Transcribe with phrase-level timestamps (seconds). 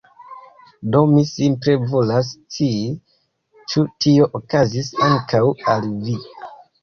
[0.93, 2.87] Do mi simple volas scii
[3.73, 5.43] ĉu tio okazis ankaŭ
[5.75, 6.17] al vi.